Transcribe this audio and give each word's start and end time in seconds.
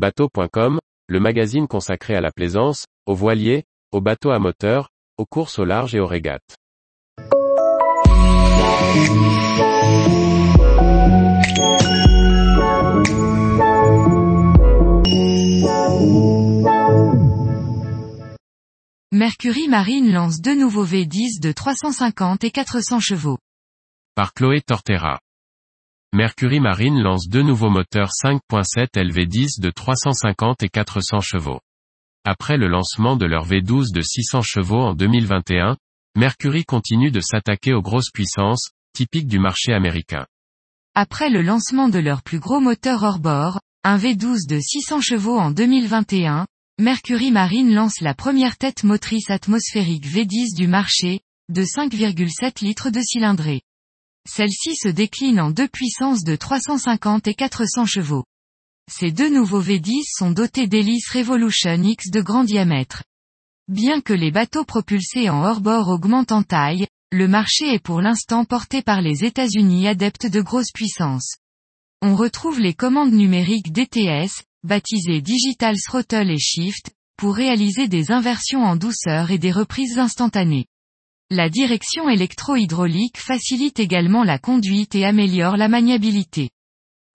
Bateau.com, 0.00 0.78
le 1.08 1.20
magazine 1.20 1.68
consacré 1.68 2.14
à 2.14 2.22
la 2.22 2.30
plaisance, 2.32 2.86
aux 3.04 3.14
voiliers, 3.14 3.64
aux 3.92 4.00
bateaux 4.00 4.30
à 4.30 4.38
moteur, 4.38 4.88
aux 5.18 5.26
courses 5.26 5.58
au 5.58 5.66
large 5.66 5.94
et 5.94 6.00
aux 6.00 6.06
régates. 6.06 6.56
Mercury 19.12 19.68
Marine 19.68 20.10
lance 20.10 20.40
deux 20.40 20.54
nouveaux 20.58 20.86
V10 20.86 21.42
de 21.42 21.52
350 21.52 22.42
et 22.44 22.50
400 22.50 23.00
chevaux. 23.00 23.36
Par 24.14 24.32
Chloé 24.32 24.62
Tortera. 24.62 25.20
Mercury 26.12 26.58
Marine 26.58 27.00
lance 27.00 27.28
deux 27.28 27.42
nouveaux 27.42 27.70
moteurs 27.70 28.10
5.7 28.10 28.96
LV10 28.96 29.60
de 29.60 29.70
350 29.70 30.64
et 30.64 30.68
400 30.68 31.20
chevaux. 31.20 31.60
Après 32.24 32.56
le 32.56 32.66
lancement 32.66 33.14
de 33.14 33.26
leur 33.26 33.46
V12 33.46 33.94
de 33.94 34.00
600 34.00 34.42
chevaux 34.42 34.80
en 34.80 34.94
2021, 34.94 35.76
Mercury 36.16 36.64
continue 36.64 37.12
de 37.12 37.20
s'attaquer 37.20 37.74
aux 37.74 37.80
grosses 37.80 38.10
puissances, 38.10 38.70
typiques 38.92 39.28
du 39.28 39.38
marché 39.38 39.72
américain. 39.72 40.26
Après 40.96 41.30
le 41.30 41.42
lancement 41.42 41.88
de 41.88 42.00
leur 42.00 42.24
plus 42.24 42.40
gros 42.40 42.58
moteur 42.58 43.04
hors 43.04 43.20
bord, 43.20 43.60
un 43.84 43.96
V12 43.96 44.48
de 44.48 44.58
600 44.58 45.00
chevaux 45.00 45.38
en 45.38 45.52
2021, 45.52 46.44
Mercury 46.80 47.30
Marine 47.30 47.72
lance 47.72 48.00
la 48.00 48.14
première 48.14 48.56
tête 48.56 48.82
motrice 48.82 49.30
atmosphérique 49.30 50.08
V10 50.08 50.56
du 50.56 50.66
marché, 50.66 51.20
de 51.50 51.62
5,7 51.62 52.64
litres 52.64 52.90
de 52.90 53.00
cylindrée. 53.00 53.62
Celle-ci 54.28 54.76
se 54.76 54.88
décline 54.88 55.40
en 55.40 55.50
deux 55.50 55.68
puissances 55.68 56.24
de 56.24 56.36
350 56.36 57.26
et 57.26 57.34
400 57.34 57.86
chevaux. 57.86 58.24
Ces 58.90 59.12
deux 59.12 59.30
nouveaux 59.30 59.62
V10 59.62 60.02
sont 60.18 60.30
dotés 60.30 60.66
d'hélices 60.66 61.10
Revolution 61.10 61.82
X 61.82 62.10
de 62.10 62.20
grand 62.20 62.44
diamètre. 62.44 63.04
Bien 63.68 64.00
que 64.00 64.12
les 64.12 64.30
bateaux 64.30 64.64
propulsés 64.64 65.30
en 65.30 65.44
hors-bord 65.44 65.88
augmentent 65.88 66.32
en 66.32 66.42
taille, 66.42 66.86
le 67.12 67.28
marché 67.28 67.72
est 67.74 67.82
pour 67.82 68.00
l'instant 68.00 68.44
porté 68.44 68.82
par 68.82 69.00
les 69.00 69.24
États-Unis 69.24 69.88
adeptes 69.88 70.26
de 70.26 70.40
grosses 70.40 70.72
puissances. 70.72 71.36
On 72.02 72.16
retrouve 72.16 72.60
les 72.60 72.74
commandes 72.74 73.12
numériques 73.12 73.72
DTS, 73.72 74.42
baptisées 74.62 75.20
Digital 75.20 75.76
Throttle 75.76 76.30
et 76.30 76.38
Shift, 76.38 76.90
pour 77.16 77.34
réaliser 77.34 77.88
des 77.88 78.10
inversions 78.10 78.64
en 78.64 78.76
douceur 78.76 79.30
et 79.30 79.38
des 79.38 79.52
reprises 79.52 79.98
instantanées. 79.98 80.66
La 81.32 81.48
direction 81.48 82.08
électro-hydraulique 82.08 83.16
facilite 83.16 83.78
également 83.78 84.24
la 84.24 84.40
conduite 84.40 84.96
et 84.96 85.04
améliore 85.04 85.56
la 85.56 85.68
maniabilité. 85.68 86.50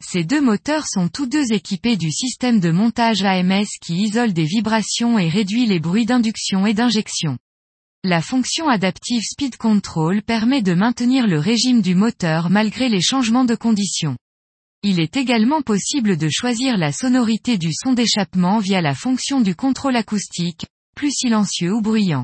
Ces 0.01 0.23
deux 0.23 0.39
moteurs 0.39 0.87
sont 0.87 1.09
tous 1.09 1.25
deux 1.25 1.51
équipés 1.51 1.97
du 1.97 2.09
système 2.13 2.61
de 2.61 2.71
montage 2.71 3.23
AMS 3.23 3.65
qui 3.81 4.03
isole 4.03 4.31
des 4.31 4.45
vibrations 4.45 5.19
et 5.19 5.27
réduit 5.27 5.65
les 5.65 5.81
bruits 5.81 6.05
d'induction 6.05 6.65
et 6.65 6.73
d'injection. 6.73 7.37
La 8.05 8.21
fonction 8.21 8.69
adaptive 8.69 9.21
Speed 9.21 9.57
Control 9.57 10.21
permet 10.21 10.61
de 10.61 10.75
maintenir 10.75 11.27
le 11.27 11.39
régime 11.39 11.81
du 11.81 11.93
moteur 11.93 12.49
malgré 12.49 12.87
les 12.87 13.01
changements 13.01 13.43
de 13.43 13.55
conditions. 13.55 14.15
Il 14.81 15.01
est 15.01 15.17
également 15.17 15.61
possible 15.61 16.15
de 16.15 16.29
choisir 16.29 16.77
la 16.77 16.93
sonorité 16.93 17.57
du 17.57 17.71
son 17.73 17.91
d'échappement 17.91 18.59
via 18.59 18.79
la 18.79 18.95
fonction 18.95 19.41
du 19.41 19.55
contrôle 19.55 19.97
acoustique, 19.97 20.67
plus 20.95 21.11
silencieux 21.11 21.73
ou 21.73 21.81
bruyant. 21.81 22.23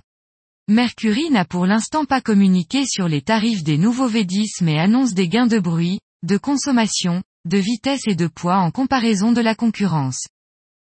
Mercury 0.67 1.29
n'a 1.31 1.43
pour 1.43 1.65
l'instant 1.65 2.05
pas 2.05 2.21
communiqué 2.21 2.85
sur 2.85 3.07
les 3.07 3.21
tarifs 3.21 3.63
des 3.63 3.77
nouveaux 3.77 4.09
V10 4.09 4.63
mais 4.63 4.79
annonce 4.79 5.13
des 5.13 5.27
gains 5.27 5.47
de 5.47 5.59
bruit, 5.59 5.99
de 6.23 6.37
consommation, 6.37 7.23
de 7.45 7.57
vitesse 7.57 8.07
et 8.07 8.15
de 8.15 8.27
poids 8.27 8.57
en 8.57 8.71
comparaison 8.71 9.31
de 9.31 9.41
la 9.41 9.55
concurrence. 9.55 10.27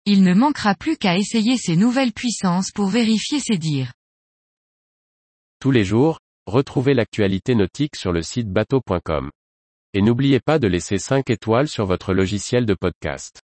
Il 0.05 0.23
ne 0.23 0.33
manquera 0.33 0.75
plus 0.75 0.97
qu'à 0.97 1.17
essayer 1.17 1.57
ces 1.57 1.75
nouvelles 1.75 2.13
puissances 2.13 2.71
pour 2.71 2.87
vérifier 2.87 3.39
ces 3.39 3.57
dires. 3.57 3.91
Tous 5.59 5.71
les 5.71 5.83
jours, 5.83 6.19
retrouvez 6.45 6.93
l'actualité 6.93 7.55
nautique 7.55 7.95
sur 7.95 8.11
le 8.11 8.21
site 8.21 8.49
bateau.com. 8.49 9.29
Et 9.93 10.01
n'oubliez 10.01 10.39
pas 10.39 10.59
de 10.59 10.67
laisser 10.67 10.97
5 10.97 11.29
étoiles 11.29 11.67
sur 11.67 11.85
votre 11.85 12.13
logiciel 12.13 12.65
de 12.65 12.73
podcast. 12.73 13.41